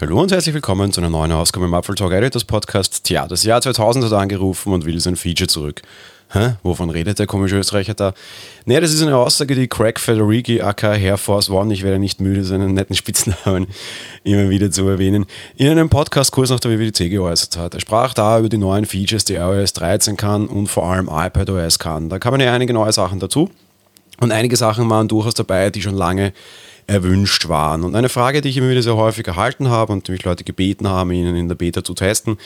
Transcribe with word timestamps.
Hallo 0.00 0.18
und 0.18 0.32
herzlich 0.32 0.54
willkommen 0.54 0.94
zu 0.94 1.02
einer 1.02 1.10
neuen 1.10 1.30
Ausgabe 1.30 1.66
im 1.66 1.74
Apfel 1.74 1.94
Talk 1.94 2.12
Editors 2.12 2.46
Podcast. 2.46 3.04
Tja, 3.04 3.28
das 3.28 3.42
Jahr 3.42 3.60
2000 3.60 4.06
hat 4.06 4.14
angerufen 4.14 4.72
und 4.72 4.86
will 4.86 4.98
sein 4.98 5.14
Feature 5.14 5.46
zurück. 5.46 5.82
Hä? 6.32 6.54
Wovon 6.62 6.88
redet 6.88 7.18
der 7.18 7.26
komische 7.26 7.58
Österreicher 7.58 7.92
da? 7.92 8.14
Naja, 8.64 8.80
das 8.80 8.94
ist 8.94 9.02
eine 9.02 9.14
Aussage, 9.14 9.54
die 9.54 9.68
Craig 9.68 10.00
Federighi, 10.00 10.62
aka 10.62 10.94
Air 10.94 11.18
Force 11.18 11.50
One, 11.50 11.74
ich 11.74 11.82
werde 11.82 11.98
nicht 11.98 12.18
müde, 12.18 12.44
seinen 12.44 12.72
netten 12.72 12.96
Spitznamen 12.96 13.66
immer 14.24 14.48
wieder 14.48 14.70
zu 14.70 14.88
erwähnen, 14.88 15.26
in 15.56 15.68
einem 15.68 15.90
Podcast-Kurs 15.90 16.48
nach 16.48 16.60
der 16.60 16.70
WWDC 16.70 17.10
geäußert 17.10 17.58
hat. 17.58 17.74
Er 17.74 17.80
sprach 17.80 18.14
da 18.14 18.38
über 18.38 18.48
die 18.48 18.56
neuen 18.56 18.86
Features, 18.86 19.26
die 19.26 19.34
iOS 19.34 19.74
13 19.74 20.16
kann 20.16 20.46
und 20.46 20.68
vor 20.68 20.84
allem 20.84 21.10
iPadOS 21.12 21.78
kann. 21.78 22.08
Da 22.08 22.18
kamen 22.18 22.40
ja 22.40 22.54
einige 22.54 22.72
neue 22.72 22.94
Sachen 22.94 23.20
dazu 23.20 23.50
und 24.18 24.32
einige 24.32 24.56
Sachen 24.56 24.88
waren 24.88 25.08
durchaus 25.08 25.34
dabei, 25.34 25.68
die 25.68 25.82
schon 25.82 25.94
lange 25.94 26.32
erwünscht 26.90 27.48
waren. 27.48 27.84
Und 27.84 27.94
eine 27.94 28.08
Frage, 28.08 28.40
die 28.40 28.48
ich 28.48 28.56
immer 28.56 28.68
wieder 28.68 28.82
sehr 28.82 28.96
häufig 28.96 29.26
erhalten 29.26 29.68
habe 29.70 29.92
und 29.92 30.08
die 30.08 30.12
mich 30.12 30.24
Leute 30.24 30.42
gebeten 30.42 30.88
haben, 30.88 31.12
ihnen 31.12 31.36
in 31.36 31.46
der 31.46 31.54
Beta 31.54 31.84
zu 31.84 31.94
testen, 31.94 32.36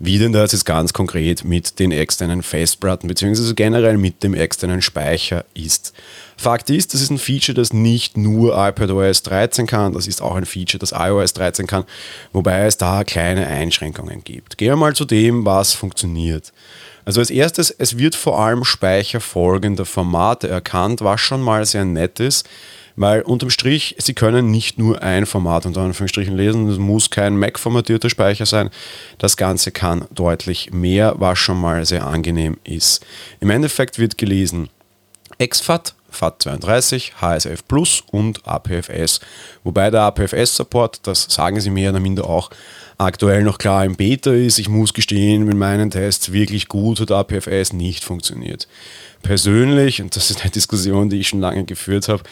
wie 0.00 0.18
denn 0.18 0.32
das 0.32 0.50
jetzt 0.50 0.64
ganz 0.64 0.92
konkret 0.92 1.44
mit 1.44 1.78
den 1.78 1.92
externen 1.92 2.42
Festplatten 2.42 3.06
bzw. 3.06 3.54
generell 3.54 3.96
mit 3.96 4.24
dem 4.24 4.34
externen 4.34 4.82
Speicher 4.82 5.44
ist. 5.54 5.94
Fakt 6.36 6.70
ist, 6.70 6.92
das 6.92 7.02
ist 7.02 7.10
ein 7.10 7.18
Feature, 7.18 7.54
das 7.54 7.72
nicht 7.72 8.16
nur 8.16 8.56
iPadOS 8.58 9.22
13 9.22 9.68
kann, 9.68 9.92
das 9.92 10.08
ist 10.08 10.20
auch 10.20 10.34
ein 10.34 10.44
Feature, 10.44 10.80
das 10.80 10.90
iOS 10.90 11.32
13 11.34 11.68
kann, 11.68 11.84
wobei 12.32 12.66
es 12.66 12.76
da 12.76 13.04
kleine 13.04 13.46
Einschränkungen 13.46 14.24
gibt. 14.24 14.58
Gehen 14.58 14.70
wir 14.70 14.76
mal 14.76 14.96
zu 14.96 15.04
dem, 15.04 15.46
was 15.46 15.72
funktioniert. 15.72 16.52
Also 17.04 17.20
als 17.20 17.30
erstes, 17.30 17.70
es 17.70 17.96
wird 17.96 18.16
vor 18.16 18.40
allem 18.40 18.64
Speicher 18.64 19.20
folgender 19.20 19.84
Formate 19.84 20.48
erkannt, 20.48 21.02
was 21.02 21.20
schon 21.20 21.42
mal 21.42 21.64
sehr 21.64 21.84
nett 21.84 22.18
ist. 22.18 22.48
Weil 22.96 23.22
unterm 23.22 23.50
Strich, 23.50 23.96
Sie 23.98 24.14
können 24.14 24.50
nicht 24.50 24.78
nur 24.78 25.02
ein 25.02 25.26
Format 25.26 25.66
unter 25.66 25.80
Anführungsstrichen 25.80 26.36
lesen. 26.36 26.68
Es 26.68 26.78
muss 26.78 27.10
kein 27.10 27.36
Mac-formatierter 27.36 28.08
Speicher 28.08 28.46
sein. 28.46 28.70
Das 29.18 29.36
Ganze 29.36 29.72
kann 29.72 30.06
deutlich 30.14 30.72
mehr, 30.72 31.14
was 31.18 31.38
schon 31.38 31.60
mal 31.60 31.84
sehr 31.84 32.06
angenehm 32.06 32.56
ist. 32.64 33.04
Im 33.40 33.50
Endeffekt 33.50 33.98
wird 33.98 34.16
gelesen 34.16 34.68
exFAT, 35.38 35.94
FAT32, 36.12 37.14
HSF 37.20 37.66
Plus 37.66 38.02
und 38.10 38.46
APFS. 38.46 39.20
Wobei 39.64 39.90
der 39.90 40.02
APFS-Support, 40.02 41.00
das 41.06 41.26
sagen 41.28 41.60
sie 41.60 41.70
mehr 41.70 41.90
oder 41.90 42.00
minder 42.00 42.28
auch, 42.28 42.50
aktuell 42.98 43.42
noch 43.42 43.58
klar 43.58 43.84
im 43.84 43.96
Beta 43.96 44.32
ist. 44.32 44.58
Ich 44.58 44.68
muss 44.68 44.94
gestehen, 44.94 45.44
mit 45.44 45.56
meinen 45.56 45.90
Tests 45.90 46.32
wirklich 46.32 46.68
gut 46.68 47.00
hat 47.00 47.10
APFS 47.10 47.72
nicht 47.72 48.04
funktioniert. 48.04 48.68
Persönlich, 49.22 50.02
und 50.02 50.14
das 50.16 50.30
ist 50.30 50.42
eine 50.42 50.50
Diskussion, 50.50 51.08
die 51.08 51.20
ich 51.20 51.28
schon 51.28 51.40
lange 51.40 51.64
geführt 51.64 52.08
habe, 52.08 52.22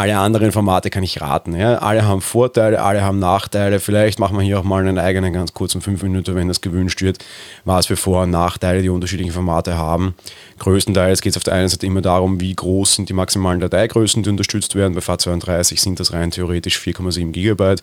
alle 0.00 0.16
anderen 0.16 0.50
Formate 0.50 0.88
kann 0.88 1.02
ich 1.02 1.20
raten. 1.20 1.54
Ja? 1.54 1.76
Alle 1.76 2.06
haben 2.06 2.22
Vorteile, 2.22 2.82
alle 2.82 3.02
haben 3.02 3.18
Nachteile. 3.18 3.80
Vielleicht 3.80 4.18
machen 4.18 4.34
wir 4.34 4.42
hier 4.42 4.58
auch 4.58 4.64
mal 4.64 4.80
einen 4.80 4.96
eigenen 4.96 5.34
ganz 5.34 5.52
kurzen 5.52 5.82
5 5.82 6.02
Minuten, 6.02 6.34
wenn 6.34 6.48
das 6.48 6.62
gewünscht 6.62 7.02
wird, 7.02 7.18
was 7.66 7.84
für 7.84 7.96
Vor- 7.96 8.22
und 8.22 8.30
Nachteile 8.30 8.80
die 8.80 8.88
unterschiedlichen 8.88 9.32
Formate 9.32 9.76
haben. 9.76 10.14
Größtenteils 10.58 11.20
geht 11.20 11.32
es 11.32 11.36
auf 11.36 11.44
der 11.44 11.52
einen 11.52 11.68
Seite 11.68 11.84
immer 11.84 12.00
darum, 12.00 12.40
wie 12.40 12.54
groß 12.54 12.94
sind 12.94 13.10
die 13.10 13.12
maximalen 13.12 13.60
Dateigrößen, 13.60 14.22
die 14.22 14.30
unterstützt 14.30 14.74
werden. 14.74 14.94
Bei 14.94 15.00
FAT32 15.02 15.78
sind 15.78 16.00
das 16.00 16.14
rein 16.14 16.30
theoretisch 16.30 16.78
4,7 16.78 17.32
Gigabyte. 17.32 17.82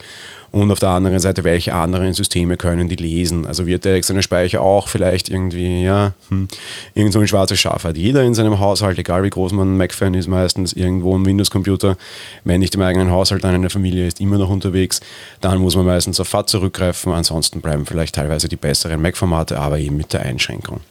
Und 0.52 0.72
auf 0.72 0.80
der 0.80 0.90
anderen 0.90 1.20
Seite, 1.20 1.44
welche 1.44 1.76
anderen 1.76 2.14
Systeme 2.14 2.58
können 2.58 2.88
die 2.88 2.96
lesen? 2.96 3.46
Also 3.46 3.68
wird 3.68 3.86
der 3.86 3.96
externe 3.96 4.24
Speicher 4.24 4.62
auch 4.62 4.88
vielleicht 4.88 5.30
irgendwie, 5.30 5.84
ja, 5.84 6.14
hm, 6.30 6.48
irgend 6.96 7.14
so 7.14 7.20
ein 7.20 7.28
schwarzes 7.28 7.59
Schaf 7.59 7.84
hat 7.84 7.98
jeder 7.98 8.24
in 8.24 8.34
seinem 8.34 8.59
Haushalt, 8.59 8.98
egal 8.98 9.24
wie 9.24 9.30
groß 9.30 9.52
man 9.52 9.74
ein 9.74 9.78
Mac-Fan 9.78 10.14
ist, 10.14 10.28
meistens 10.28 10.74
irgendwo 10.74 11.16
ein 11.18 11.26
Windows-Computer 11.26 11.98
wenn 12.44 12.59
nicht 12.59 12.75
im 12.75 12.81
eigenen 12.81 13.11
Haushalt, 13.11 13.44
dann 13.44 13.55
in 13.55 13.61
der 13.61 13.72
Familie 13.72 14.07
ist 14.07 14.19
immer 14.19 14.38
noch 14.38 14.50
unterwegs, 14.50 15.00
dann 15.41 15.59
muss 15.59 15.75
man 15.75 15.85
meistens 15.85 16.19
auf 16.19 16.28
FAT 16.28 16.50
zurückgreifen. 16.50 17.13
Ansonsten 17.13 17.62
bleiben 17.62 17.85
vielleicht 17.85 18.16
teilweise 18.16 18.47
die 18.47 18.56
besseren 18.56 19.01
Mac-Formate, 19.01 19.59
aber 19.59 19.79
eben 19.79 19.97
mit 19.97 20.13
der 20.13 20.22
Einschränkung. 20.22 20.81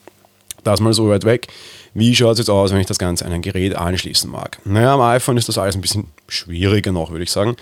Das 0.65 0.81
mal 0.81 0.93
so 0.93 1.09
weit 1.09 1.25
weg. 1.25 1.47
Wie 1.95 2.15
schaut 2.15 2.33
es 2.33 2.39
jetzt 2.39 2.51
aus, 2.51 2.73
wenn 2.73 2.81
ich 2.81 2.87
das 2.87 2.99
Ganze 2.99 3.25
an 3.25 3.33
ein 3.33 3.43
Gerät 3.43 3.77
anschließen 3.77 4.31
mag? 4.31 4.59
Naja, 4.65 4.95
am 4.95 5.01
iPhone 5.01 5.37
ist 5.37 5.49
das 5.49 5.59
alles 5.59 5.77
ein 5.77 5.81
bisschen 5.81 6.09
schwieriger 6.29 6.93
noch, 6.93 7.11
würde 7.11 7.25
ich 7.25 7.31
sagen 7.31 7.57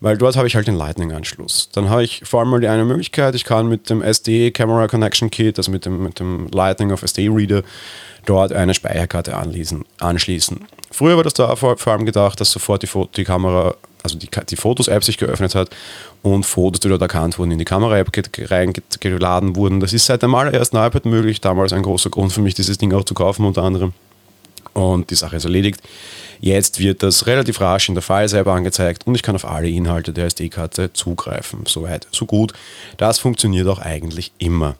weil 0.00 0.16
dort 0.16 0.36
habe 0.36 0.46
ich 0.46 0.56
halt 0.56 0.66
den 0.66 0.76
Lightning-Anschluss. 0.76 1.70
Dann 1.72 1.88
habe 1.88 2.04
ich 2.04 2.22
vor 2.24 2.40
allem 2.40 2.50
mal 2.50 2.60
die 2.60 2.68
eine 2.68 2.84
Möglichkeit, 2.84 3.34
ich 3.34 3.44
kann 3.44 3.68
mit 3.68 3.90
dem 3.90 4.02
SD 4.02 4.50
Camera 4.50 4.86
Connection 4.88 5.30
Kit, 5.30 5.58
also 5.58 5.70
mit 5.70 5.86
dem, 5.86 6.02
mit 6.02 6.20
dem 6.20 6.48
Lightning 6.48 6.92
auf 6.92 7.02
SD-Reader, 7.02 7.62
dort 8.26 8.52
eine 8.52 8.74
Speicherkarte 8.74 9.36
anschließen. 9.36 9.84
anschließen. 9.98 10.60
Früher 10.90 11.16
war 11.16 11.24
das 11.24 11.34
da 11.34 11.54
vor, 11.56 11.76
vor 11.76 11.92
allem 11.92 12.06
gedacht, 12.06 12.40
dass 12.40 12.52
sofort 12.52 12.82
die, 12.82 12.88
die 13.16 13.24
Kamera, 13.24 13.74
also 14.02 14.16
die, 14.16 14.28
die 14.48 14.56
Fotos-App 14.56 15.02
sich 15.02 15.18
geöffnet 15.18 15.54
hat 15.54 15.70
und 16.22 16.46
Fotos, 16.46 16.80
die 16.80 16.88
dort 16.88 17.02
erkannt 17.02 17.38
wurden, 17.38 17.50
in 17.50 17.58
die 17.58 17.64
Kamera-App 17.64 18.12
reingeladen 18.38 19.56
wurden. 19.56 19.80
Das 19.80 19.92
ist 19.92 20.06
seit 20.06 20.22
dem 20.22 20.34
allerersten 20.34 20.76
iPad 20.76 21.06
möglich. 21.06 21.40
Damals 21.40 21.72
ein 21.72 21.82
großer 21.82 22.10
Grund 22.10 22.32
für 22.32 22.42
mich, 22.42 22.54
dieses 22.54 22.78
Ding 22.78 22.92
auch 22.92 23.04
zu 23.04 23.14
kaufen, 23.14 23.44
unter 23.44 23.62
anderem. 23.62 23.92
Und 24.72 25.10
die 25.10 25.14
Sache 25.14 25.36
ist 25.36 25.44
erledigt. 25.44 25.80
Jetzt 26.40 26.78
wird 26.78 27.02
das 27.02 27.26
relativ 27.26 27.60
rasch 27.60 27.88
in 27.88 27.94
der 27.94 28.02
File 28.02 28.28
selber 28.28 28.52
angezeigt 28.52 29.06
und 29.06 29.14
ich 29.14 29.22
kann 29.22 29.34
auf 29.34 29.44
alle 29.44 29.68
Inhalte 29.68 30.12
der 30.12 30.26
SD-Karte 30.26 30.92
zugreifen. 30.92 31.60
Soweit, 31.66 32.06
so 32.10 32.26
gut. 32.26 32.52
Das 32.96 33.18
funktioniert 33.18 33.68
auch 33.68 33.78
eigentlich 33.78 34.32
immer. 34.38 34.76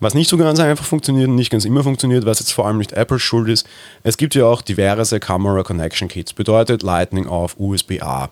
Was 0.00 0.14
nicht 0.14 0.30
so 0.30 0.36
ganz 0.36 0.60
einfach 0.60 0.84
funktioniert 0.84 1.28
und 1.28 1.34
nicht 1.34 1.50
ganz 1.50 1.64
immer 1.64 1.82
funktioniert, 1.82 2.24
was 2.24 2.38
jetzt 2.38 2.52
vor 2.52 2.66
allem 2.66 2.78
nicht 2.78 2.92
Apples 2.92 3.20
Schuld 3.20 3.48
ist, 3.48 3.66
es 4.04 4.16
gibt 4.16 4.36
ja 4.36 4.44
auch 4.44 4.62
diverse 4.62 5.18
Camera 5.18 5.64
Connection 5.64 6.06
Kits, 6.06 6.32
bedeutet 6.32 6.84
Lightning 6.84 7.26
auf 7.26 7.58
USB-A. 7.58 8.30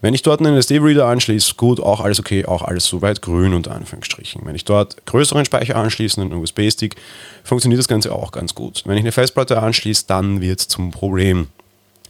Wenn 0.00 0.14
ich 0.14 0.22
dort 0.22 0.40
einen 0.40 0.56
SD-Reader 0.56 1.06
anschließe, 1.06 1.54
gut, 1.56 1.80
auch 1.80 2.00
alles 2.00 2.20
okay, 2.20 2.44
auch 2.44 2.62
alles 2.62 2.86
soweit 2.86 3.20
grün 3.20 3.52
unter 3.52 3.72
Anführungsstrichen. 3.72 4.42
Wenn 4.44 4.54
ich 4.54 4.64
dort 4.64 5.04
größeren 5.06 5.44
Speicher 5.44 5.76
anschließe, 5.76 6.20
einen 6.20 6.34
USB-Stick, 6.34 6.94
funktioniert 7.42 7.80
das 7.80 7.88
Ganze 7.88 8.12
auch 8.12 8.30
ganz 8.30 8.54
gut. 8.54 8.82
Wenn 8.84 8.96
ich 8.96 9.02
eine 9.02 9.12
Festplatte 9.12 9.60
anschließe, 9.60 10.04
dann 10.06 10.40
wird 10.40 10.60
es 10.60 10.68
zum 10.68 10.92
Problem. 10.92 11.48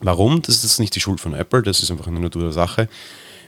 Warum? 0.02 0.42
Das 0.42 0.64
ist 0.64 0.78
nicht 0.78 0.94
die 0.94 1.00
Schuld 1.00 1.20
von 1.20 1.32
Apple, 1.32 1.62
das 1.62 1.82
ist 1.82 1.90
einfach 1.90 2.08
eine 2.08 2.20
Natur 2.20 2.42
der 2.42 2.52
Sache. 2.52 2.88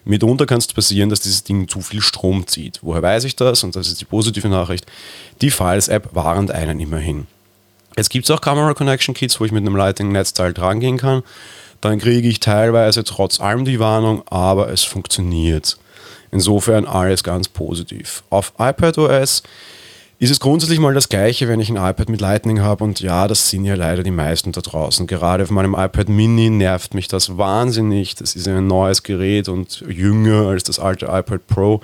Mitunter 0.04 0.46
kann 0.46 0.58
es 0.58 0.66
passieren, 0.66 1.08
dass 1.08 1.20
dieses 1.20 1.44
Ding 1.44 1.66
zu 1.66 1.80
viel 1.80 2.00
Strom 2.00 2.46
zieht. 2.46 2.80
Woher 2.82 3.02
weiß 3.02 3.24
ich 3.24 3.36
das? 3.36 3.64
Und 3.64 3.74
das 3.74 3.88
ist 3.88 4.00
die 4.00 4.04
positive 4.04 4.48
Nachricht. 4.48 4.86
Die 5.40 5.50
Files-App 5.50 6.14
warnt 6.14 6.50
einen 6.50 6.78
immerhin. 6.78 7.26
Jetzt 7.96 8.10
gibt 8.10 8.26
es 8.26 8.30
auch 8.30 8.40
Camera 8.40 8.74
Connection 8.74 9.14
Kits, 9.14 9.40
wo 9.40 9.44
ich 9.44 9.52
mit 9.52 9.62
einem 9.62 9.76
Lightning-Netzteil 9.76 10.52
drangehen 10.52 10.98
kann. 10.98 11.22
Dann 11.80 11.98
kriege 11.98 12.28
ich 12.28 12.40
teilweise 12.40 13.04
trotz 13.04 13.40
allem 13.40 13.64
die 13.64 13.78
Warnung, 13.78 14.22
aber 14.28 14.70
es 14.70 14.82
funktioniert. 14.82 15.78
Insofern 16.30 16.86
alles 16.86 17.22
ganz 17.22 17.48
positiv. 17.48 18.24
Auf 18.30 18.52
iPadOS 18.58 19.42
ist 20.18 20.30
es 20.30 20.40
grundsätzlich 20.40 20.78
mal 20.78 20.94
das 20.94 21.08
Gleiche, 21.08 21.48
wenn 21.48 21.60
ich 21.60 21.70
ein 21.70 21.76
iPad 21.76 22.08
mit 22.08 22.20
Lightning 22.20 22.60
habe. 22.60 22.84
Und 22.84 23.00
ja, 23.00 23.26
das 23.26 23.50
sind 23.50 23.64
ja 23.64 23.74
leider 23.74 24.02
die 24.02 24.10
meisten 24.10 24.52
da 24.52 24.60
draußen. 24.60 25.06
Gerade 25.06 25.42
auf 25.42 25.50
meinem 25.50 25.74
iPad 25.74 26.08
Mini 26.08 26.50
nervt 26.50 26.94
mich 26.94 27.08
das 27.08 27.36
wahnsinnig. 27.36 28.14
Das 28.14 28.36
ist 28.36 28.46
ein 28.46 28.66
neues 28.66 29.02
Gerät 29.02 29.48
und 29.48 29.84
jünger 29.88 30.48
als 30.48 30.62
das 30.62 30.78
alte 30.78 31.06
iPad 31.06 31.46
Pro. 31.46 31.80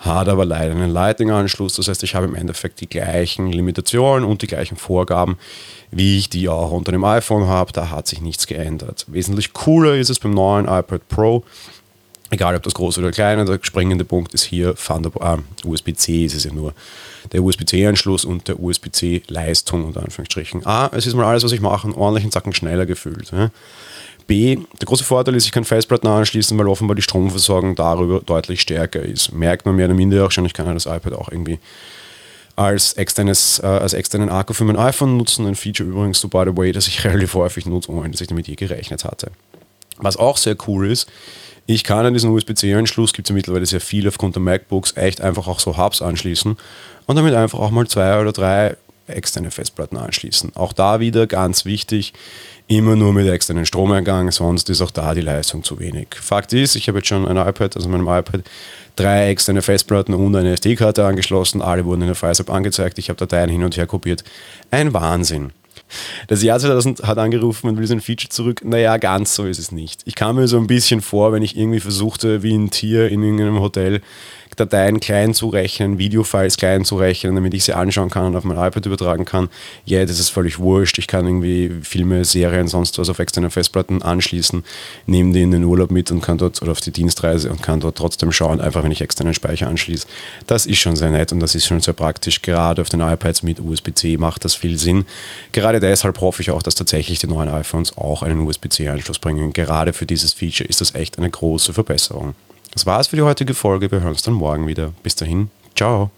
Hat 0.00 0.28
aber 0.28 0.44
leider 0.44 0.74
einen 0.74 0.90
Lightning-Anschluss. 0.90 1.74
Das 1.74 1.88
heißt, 1.88 2.02
ich 2.02 2.14
habe 2.14 2.26
im 2.26 2.34
Endeffekt 2.34 2.80
die 2.80 2.88
gleichen 2.88 3.50
Limitationen 3.50 4.28
und 4.28 4.42
die 4.42 4.46
gleichen 4.46 4.76
Vorgaben, 4.76 5.38
wie 5.90 6.18
ich 6.18 6.28
die 6.28 6.48
auch 6.48 6.70
unter 6.70 6.92
dem 6.92 7.04
iPhone 7.04 7.46
habe. 7.46 7.72
Da 7.72 7.90
hat 7.90 8.06
sich 8.06 8.20
nichts 8.20 8.46
geändert. 8.46 9.06
Wesentlich 9.08 9.52
cooler 9.52 9.96
ist 9.96 10.10
es 10.10 10.18
beim 10.18 10.32
neuen 10.32 10.66
iPad 10.66 11.08
Pro 11.08 11.44
Egal 12.30 12.54
ob 12.54 12.62
das 12.62 12.74
groß 12.74 12.98
oder 12.98 13.10
klein, 13.10 13.44
der 13.46 13.58
springende 13.62 14.04
Punkt 14.04 14.34
ist 14.34 14.44
hier 14.44 14.74
äh, 14.74 15.66
USB-C 15.66 16.26
ist 16.26 16.34
es 16.34 16.44
ja 16.44 16.52
nur. 16.52 16.74
Der 17.32 17.42
USB-C-Anschluss 17.42 18.24
und 18.24 18.48
der 18.48 18.60
USB-C-Leistung 18.60 19.84
unter 19.84 20.02
Anführungsstrichen. 20.02 20.66
A, 20.66 20.90
es 20.92 21.06
ist 21.06 21.14
mal 21.14 21.24
alles, 21.24 21.42
was 21.44 21.52
ich 21.52 21.60
mache, 21.60 21.88
ordentlich 21.96 22.24
einen 22.24 22.32
Zacken 22.32 22.52
schneller 22.52 22.86
gefühlt. 22.86 23.30
Ja. 23.32 23.50
B, 24.26 24.56
der 24.56 24.86
große 24.86 25.04
Vorteil 25.04 25.34
ist, 25.36 25.46
ich 25.46 25.52
kann 25.52 25.64
Festplatten 25.64 26.06
anschließen, 26.06 26.56
weil 26.58 26.68
offenbar 26.68 26.94
die 26.94 27.02
Stromversorgung 27.02 27.74
darüber 27.74 28.20
deutlich 28.20 28.60
stärker 28.60 29.00
ist. 29.00 29.32
Merkt 29.32 29.64
man 29.64 29.76
mehr 29.76 29.86
oder 29.86 29.94
minder 29.94 30.26
auch 30.26 30.30
schon, 30.30 30.44
ich 30.44 30.52
kann 30.52 30.66
ja 30.66 30.74
das 30.74 30.84
iPad 30.84 31.14
auch 31.14 31.30
irgendwie 31.30 31.58
als, 32.56 32.92
externes, 32.94 33.60
äh, 33.60 33.66
als 33.66 33.94
externen 33.94 34.28
Akku 34.28 34.52
für 34.52 34.64
mein 34.64 34.76
iPhone 34.76 35.16
nutzen. 35.16 35.46
Ein 35.46 35.54
Feature 35.54 35.88
übrigens, 35.88 36.20
so 36.20 36.28
by 36.28 36.42
the 36.44 36.54
way, 36.54 36.72
das 36.72 36.88
ich 36.88 37.04
relativ 37.04 37.34
häufig 37.34 37.64
nutze, 37.64 37.90
ohne 37.90 38.10
dass 38.10 38.20
ich 38.20 38.26
damit 38.26 38.48
je 38.48 38.54
gerechnet 38.54 39.04
hatte. 39.04 39.30
Was 39.98 40.16
auch 40.16 40.36
sehr 40.36 40.56
cool 40.66 40.90
ist, 40.90 41.08
ich 41.66 41.84
kann 41.84 42.06
an 42.06 42.14
diesen 42.14 42.30
USB-C-Anschluss, 42.30 43.12
gibt 43.12 43.26
es 43.26 43.30
ja 43.30 43.34
mittlerweile 43.34 43.66
sehr 43.66 43.82
viel 43.82 44.08
aufgrund 44.08 44.36
der 44.36 44.42
MacBooks, 44.42 44.96
echt 44.96 45.20
einfach 45.20 45.46
auch 45.48 45.60
so 45.60 45.76
Hubs 45.76 46.00
anschließen 46.00 46.56
und 47.06 47.16
damit 47.16 47.34
einfach 47.34 47.58
auch 47.58 47.70
mal 47.70 47.86
zwei 47.86 48.18
oder 48.18 48.32
drei 48.32 48.76
externe 49.06 49.50
Festplatten 49.50 49.96
anschließen. 49.96 50.56
Auch 50.56 50.72
da 50.72 51.00
wieder 51.00 51.26
ganz 51.26 51.64
wichtig, 51.64 52.12
immer 52.68 52.96
nur 52.96 53.12
mit 53.12 53.28
externen 53.28 53.66
Stromeingang, 53.66 54.30
sonst 54.30 54.70
ist 54.70 54.80
auch 54.80 54.90
da 54.90 55.14
die 55.14 55.20
Leistung 55.20 55.62
zu 55.62 55.78
wenig. 55.78 56.08
Fakt 56.20 56.52
ist, 56.52 56.74
ich 56.74 56.88
habe 56.88 56.98
jetzt 56.98 57.08
schon 57.08 57.26
ein 57.26 57.36
iPad, 57.36 57.76
also 57.76 57.88
meinem 57.88 58.08
iPad, 58.08 58.42
drei 58.96 59.28
externe 59.28 59.62
Festplatten 59.62 60.14
und 60.14 60.36
eine 60.36 60.52
SD-Karte 60.52 61.04
angeschlossen, 61.04 61.62
alle 61.62 61.84
wurden 61.84 62.02
in 62.02 62.08
der 62.08 62.16
FileSub 62.16 62.50
angezeigt, 62.50 62.98
ich 62.98 63.08
habe 63.08 63.18
Dateien 63.18 63.50
hin 63.50 63.64
und 63.64 63.76
her 63.76 63.86
kopiert. 63.86 64.24
Ein 64.70 64.92
Wahnsinn. 64.92 65.52
Das 66.26 66.42
Jahr 66.42 66.58
2000 66.58 67.04
hat 67.04 67.18
angerufen 67.18 67.68
und 67.68 67.78
will 67.78 67.86
sein 67.86 68.00
Feature 68.00 68.28
zurück. 68.28 68.62
Naja, 68.64 68.96
ganz 68.96 69.34
so 69.34 69.44
ist 69.44 69.58
es 69.58 69.72
nicht. 69.72 70.02
Ich 70.04 70.14
kam 70.14 70.36
mir 70.36 70.48
so 70.48 70.58
ein 70.58 70.66
bisschen 70.66 71.00
vor, 71.00 71.32
wenn 71.32 71.42
ich 71.42 71.56
irgendwie 71.56 71.80
versuchte, 71.80 72.42
wie 72.42 72.54
ein 72.54 72.70
Tier 72.70 73.08
in 73.08 73.22
irgendeinem 73.22 73.60
Hotel 73.60 74.00
Dateien 74.58 75.00
klein 75.00 75.34
zurechnen, 75.34 75.98
Videofiles 75.98 76.56
klein 76.56 76.84
zurechnen, 76.84 77.34
damit 77.34 77.54
ich 77.54 77.64
sie 77.64 77.74
anschauen 77.74 78.10
kann 78.10 78.26
und 78.26 78.36
auf 78.36 78.44
mein 78.44 78.56
iPad 78.56 78.84
übertragen 78.86 79.24
kann. 79.24 79.48
Ja, 79.84 79.98
yeah, 79.98 80.06
das 80.06 80.18
ist 80.18 80.30
völlig 80.30 80.58
wurscht. 80.58 80.98
Ich 80.98 81.06
kann 81.06 81.26
irgendwie 81.26 81.70
Filme, 81.82 82.24
Serien, 82.24 82.68
sonst 82.68 82.98
was 82.98 83.08
auf 83.08 83.18
externe 83.18 83.50
Festplatten 83.50 84.02
anschließen, 84.02 84.64
nehme 85.06 85.32
die 85.32 85.42
in 85.42 85.50
den 85.50 85.64
Urlaub 85.64 85.90
mit 85.90 86.10
und 86.10 86.20
kann 86.20 86.38
dort 86.38 86.60
oder 86.62 86.72
auf 86.72 86.80
die 86.80 86.90
Dienstreise 86.90 87.50
und 87.50 87.62
kann 87.62 87.80
dort 87.80 87.96
trotzdem 87.96 88.32
schauen, 88.32 88.60
einfach 88.60 88.82
wenn 88.82 88.92
ich 88.92 89.00
externen 89.00 89.34
Speicher 89.34 89.68
anschließe. 89.68 90.06
Das 90.46 90.66
ist 90.66 90.78
schon 90.78 90.96
sehr 90.96 91.10
nett 91.10 91.32
und 91.32 91.40
das 91.40 91.54
ist 91.54 91.66
schon 91.66 91.80
sehr 91.80 91.94
praktisch. 91.94 92.42
Gerade 92.42 92.82
auf 92.82 92.88
den 92.88 93.00
iPads 93.00 93.42
mit 93.42 93.60
USB-C 93.60 94.16
macht 94.16 94.44
das 94.44 94.54
viel 94.54 94.78
Sinn. 94.78 95.06
Gerade 95.52 95.80
deshalb 95.80 96.20
hoffe 96.20 96.42
ich 96.42 96.50
auch, 96.50 96.62
dass 96.62 96.74
tatsächlich 96.74 97.18
die 97.18 97.26
neuen 97.26 97.48
iPhones 97.48 97.96
auch 97.96 98.22
einen 98.22 98.40
USB-C-Anschluss 98.40 99.18
bringen. 99.18 99.52
Gerade 99.52 99.92
für 99.92 100.06
dieses 100.06 100.32
Feature 100.32 100.68
ist 100.68 100.80
das 100.80 100.94
echt 100.94 101.18
eine 101.18 101.30
große 101.30 101.72
Verbesserung. 101.72 102.34
Das 102.72 102.86
war's 102.86 103.08
für 103.08 103.16
die 103.16 103.22
heutige 103.22 103.54
Folge. 103.54 103.90
Wir 103.90 104.00
hören 104.00 104.10
uns 104.10 104.22
dann 104.22 104.34
morgen 104.34 104.66
wieder. 104.66 104.92
Bis 105.02 105.14
dahin, 105.16 105.50
ciao. 105.74 106.10